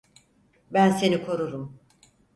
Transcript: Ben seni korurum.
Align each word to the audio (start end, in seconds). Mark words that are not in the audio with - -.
Ben 0.73 0.91
seni 0.91 1.25
korurum. 1.25 1.79